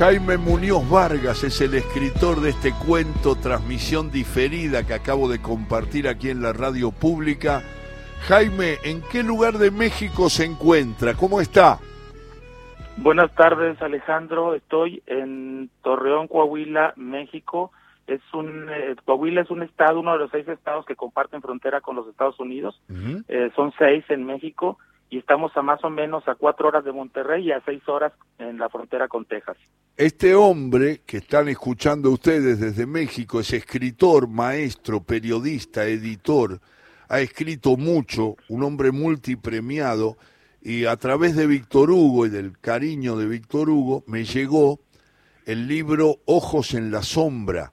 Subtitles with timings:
[0.00, 6.08] Jaime Muñoz Vargas es el escritor de este cuento, transmisión diferida que acabo de compartir
[6.08, 7.60] aquí en la radio pública.
[8.22, 11.12] Jaime, ¿en qué lugar de México se encuentra?
[11.12, 11.80] ¿Cómo está?
[12.96, 14.54] Buenas tardes, Alejandro.
[14.54, 17.70] Estoy en Torreón, Coahuila, México.
[18.06, 21.82] Es un eh, Coahuila es un estado, uno de los seis estados que comparten frontera
[21.82, 22.80] con los Estados Unidos.
[23.28, 24.78] Eh, son seis en México
[25.10, 28.12] y estamos a más o menos a cuatro horas de Monterrey y a seis horas
[28.38, 29.56] en la frontera con Texas.
[29.96, 36.60] Este hombre que están escuchando ustedes desde México es escritor, maestro, periodista, editor,
[37.08, 40.16] ha escrito mucho, un hombre multipremiado
[40.62, 44.78] y a través de Víctor Hugo y del cariño de Víctor Hugo me llegó
[45.44, 47.72] el libro Ojos en la Sombra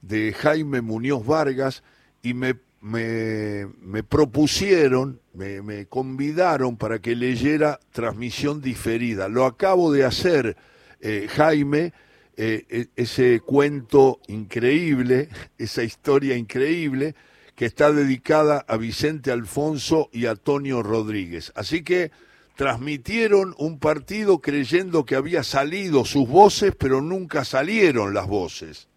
[0.00, 1.84] de Jaime Muñoz Vargas
[2.22, 9.28] y me me, me propusieron, me, convidaron para que leyera transmisión diferida.
[9.28, 10.56] Lo acabo de hacer,
[11.00, 11.92] eh, Jaime,
[12.36, 17.14] eh, e, ese cuento increíble, esa historia increíble
[17.54, 21.52] que está dedicada a Vicente Alfonso y a Antonio Rodríguez.
[21.54, 22.10] Así que
[22.56, 28.88] transmitieron un partido creyendo que había salido sus voces, pero nunca salieron las voces.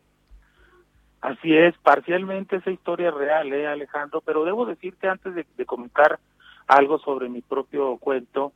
[1.26, 6.20] Así es, parcialmente esa historia real, ¿eh, Alejandro, pero debo decirte antes de, comentar
[6.68, 8.54] algo sobre mi propio cuento,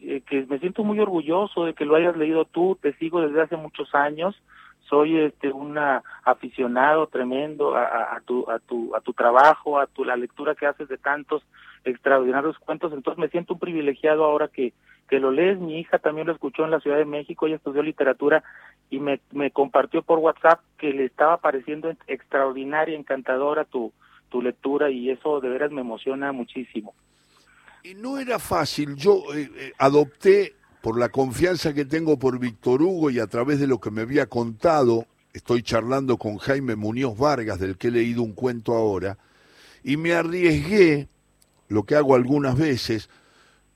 [0.00, 3.42] eh, que me siento muy orgulloso de que lo hayas leído tú, te sigo desde
[3.42, 4.40] hace muchos años,
[4.88, 5.76] soy este un
[6.22, 10.66] aficionado tremendo a, a, tu a tu a tu trabajo, a tu la lectura que
[10.66, 11.42] haces de tantos
[11.84, 14.72] extraordinarios cuentos, entonces me siento un privilegiado ahora que
[15.12, 17.82] que lo lees, mi hija también lo escuchó en la Ciudad de México, ella estudió
[17.82, 18.42] literatura
[18.92, 23.90] y me, me compartió por WhatsApp que le estaba pareciendo extraordinaria, encantadora tu,
[24.28, 26.94] tu lectura y eso de veras me emociona muchísimo.
[27.82, 32.82] Y no era fácil, yo eh, eh, adopté por la confianza que tengo por Víctor
[32.82, 37.16] Hugo y a través de lo que me había contado, estoy charlando con Jaime Muñoz
[37.16, 39.16] Vargas, del que he leído un cuento ahora,
[39.82, 41.08] y me arriesgué,
[41.68, 43.08] lo que hago algunas veces,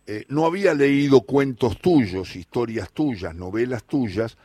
[0.07, 4.37] eh, no había leído cuentos tuyos, historias tuyas, novelas tuyas,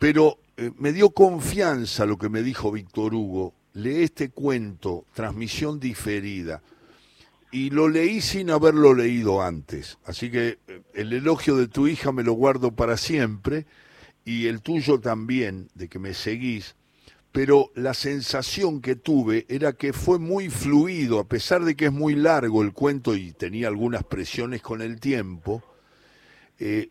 [0.00, 3.54] pero eh, me dio confianza lo que me dijo Víctor Hugo.
[3.74, 6.60] Lee este cuento, transmisión diferida.
[7.52, 9.98] Y lo leí sin haberlo leído antes.
[10.04, 13.66] Así que eh, el elogio de tu hija me lo guardo para siempre
[14.24, 16.74] y el tuyo también, de que me seguís
[17.32, 21.92] pero la sensación que tuve era que fue muy fluido, a pesar de que es
[21.92, 25.62] muy largo el cuento y tenía algunas presiones con el tiempo,
[26.58, 26.90] eh,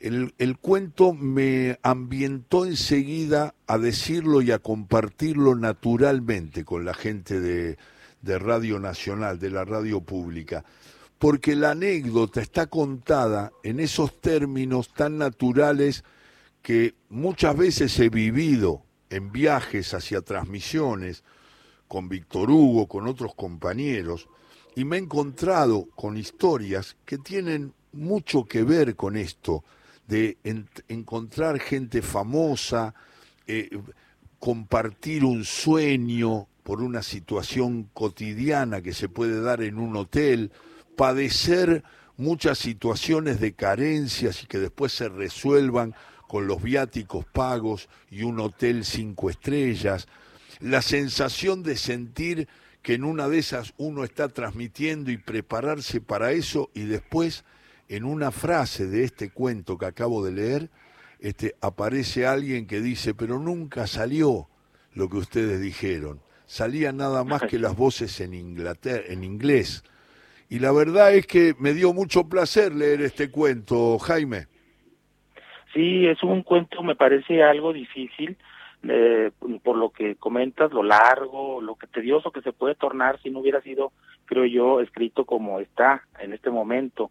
[0.00, 7.78] el, cuento me ambientó enseguida a decirlo y a compartirlo naturalmente con la gente de,
[8.22, 10.64] de Radio Nacional, de la radio pública,
[11.18, 16.04] porque la anécdota está contada en esos términos tan naturales
[16.62, 21.24] que muchas veces he vivido en viajes hacia transmisiones
[21.86, 24.28] con Víctor Hugo, con otros compañeros,
[24.76, 29.64] y me he encontrado con historias que tienen mucho que ver con esto,
[30.08, 30.38] de
[30.88, 32.94] encontrar gente famosa,
[33.46, 33.70] eh,
[34.38, 40.50] compartir un sueño por una situación cotidiana que se puede dar en un hotel,
[40.96, 41.84] padecer
[42.16, 45.94] muchas situaciones de carencias y que después se resuelvan
[46.26, 50.08] con los viáticos pagos y un hotel cinco estrellas,
[50.60, 52.48] la sensación de sentir
[52.82, 57.44] que en una de esas uno está transmitiendo y prepararse para eso y después
[57.88, 60.68] en una frase de este cuento que acabo de leer,
[61.20, 64.48] este, aparece alguien que dice, pero nunca salió
[64.94, 69.84] lo que ustedes dijeron, salía nada más que las voces en, Inglaterra, en inglés.
[70.48, 74.46] Y la verdad es que me dio mucho placer leer este cuento, Jaime.
[75.74, 78.36] Sí, es un cuento, me parece algo difícil,
[78.88, 79.30] eh,
[79.62, 83.40] por lo que comentas, lo largo, lo que tedioso que se puede tornar si no
[83.40, 83.92] hubiera sido,
[84.24, 87.10] creo yo, escrito como está en este momento.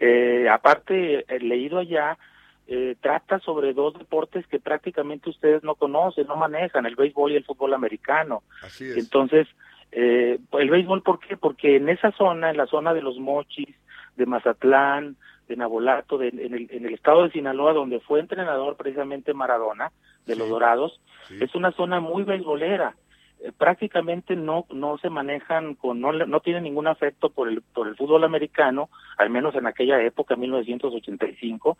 [0.00, 2.18] Eh, aparte, he leído allá,
[2.66, 7.36] eh, trata sobre dos deportes que prácticamente ustedes no conocen, no manejan, el béisbol y
[7.36, 8.42] el fútbol americano.
[8.62, 8.96] Así es.
[8.96, 9.46] Entonces,
[9.92, 11.36] eh, el béisbol, ¿por qué?
[11.36, 13.74] Porque en esa zona, en la zona de los mochis,
[14.16, 15.16] de Mazatlán,
[15.48, 19.92] de Nabolato, de, en, el, en el estado de Sinaloa, donde fue entrenador precisamente Maradona,
[20.26, 21.00] de los Dorados,
[21.40, 22.96] es una zona muy beisbolera.
[23.44, 27.86] Eh, prácticamente no no se manejan con no no tienen ningún afecto por el por
[27.86, 28.88] el fútbol americano
[29.18, 31.76] al menos en aquella época 1985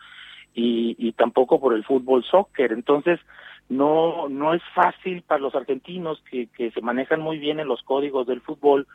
[0.52, 2.72] y y tampoco por el fútbol soccer.
[2.72, 3.18] Entonces
[3.70, 7.82] no no es fácil para los argentinos que que se manejan muy bien en los
[7.82, 8.86] códigos del fútbol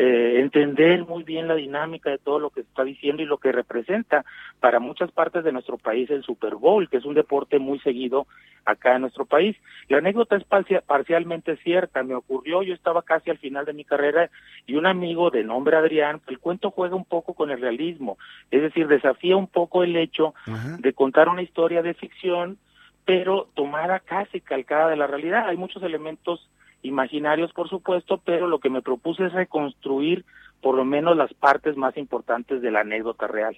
[0.00, 3.50] eh, entender muy bien la dinámica de todo lo que está diciendo y lo que
[3.50, 4.24] representa
[4.60, 8.28] para muchas partes de nuestro país el Super Bowl, que es un deporte muy seguido
[8.64, 9.56] acá en nuestro país.
[9.88, 10.44] La anécdota es
[10.84, 14.30] parcialmente cierta, me ocurrió, yo estaba casi al final de mi carrera
[14.68, 18.18] y un amigo de nombre Adrián, el cuento juega un poco con el realismo,
[18.52, 20.32] es decir, desafía un poco el hecho
[20.78, 22.56] de contar una historia de ficción,
[23.04, 25.48] pero tomada casi calcada de la realidad.
[25.48, 26.48] Hay muchos elementos
[26.82, 30.24] imaginarios, por supuesto, pero lo que me propuse es reconstruir
[30.60, 33.56] por lo menos las partes más importantes de la anécdota real.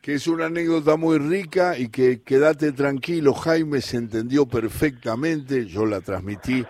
[0.00, 5.86] Que es una anécdota muy rica y que quédate tranquilo, Jaime se entendió perfectamente, yo
[5.86, 6.64] la transmití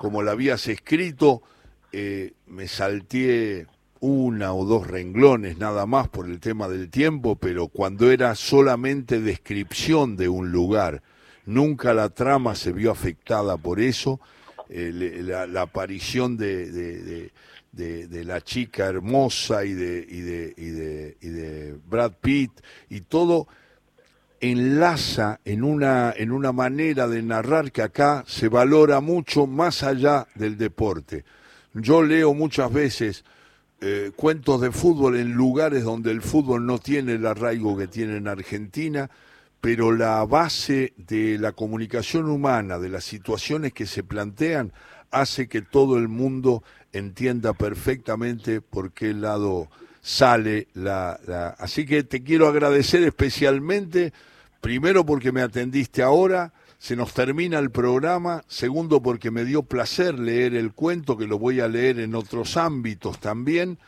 [0.00, 1.42] como la habías escrito,
[1.92, 3.66] eh, me salté
[4.00, 9.20] una o dos renglones nada más por el tema del tiempo, pero cuando era solamente
[9.20, 11.02] descripción de un lugar,
[11.44, 14.20] nunca la trama se vio afectada por eso,
[14.70, 17.30] eh, la, aparición de,
[17.72, 22.52] de, la chica hermosa y de, y de, y de, y de Brad Pitt
[22.88, 23.48] y todo
[24.40, 30.26] enlaza en una, en una manera de narrar que acá se valora mucho más allá
[30.34, 31.24] del deporte.
[31.74, 33.24] Yo leo muchas veces
[33.80, 38.16] eh, cuentos de fútbol en lugares donde el fútbol no tiene el arraigo que tiene
[38.16, 39.10] en Argentina,
[39.60, 44.72] pero la base de la comunicación humana, de las situaciones que se plantean,
[45.10, 46.62] hace que todo el mundo
[46.92, 49.68] entienda perfectamente por qué lado
[50.00, 51.12] sale la,
[51.58, 54.12] Así que te quiero agradecer especialmente,
[54.60, 60.18] primero porque me atendiste ahora, se nos termina el programa, segundo porque me dio placer
[60.18, 63.78] leer el cuento, que lo voy a leer en otros ámbitos también,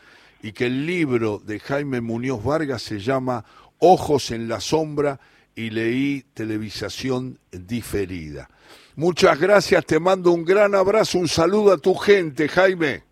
[0.43, 3.47] y que el libro de Jaime Muñoz Vargas se llama
[3.79, 5.19] Ojos en la Sombra
[5.55, 8.49] y leí televisación diferida.
[8.97, 13.03] Muchas gracias, te mando un gran abrazo, un saludo a tu gente, Jaime.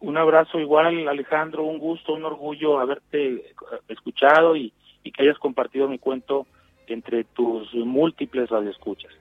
[0.00, 3.54] Un abrazo igual, Alejandro, un gusto, un orgullo haberte
[3.88, 4.72] escuchado y,
[5.02, 6.46] y que hayas compartido mi cuento
[6.86, 9.12] entre tus múltiples radioescuchas.